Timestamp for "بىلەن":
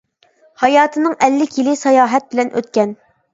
2.33-2.51